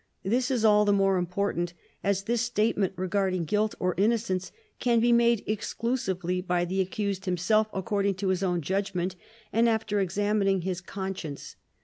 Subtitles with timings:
[0.23, 5.11] This is all the more important as this statement regarding guilt or innocence can be
[5.11, 9.15] made exclusively by the accused himself according to his own judgment
[9.53, 11.55] and after examining his conscience.